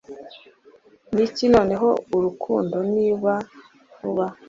Niki 1.13 1.45
noneho 1.53 1.89
urukundo 2.17 2.77
niba 2.95 3.33
vuba 3.99 4.25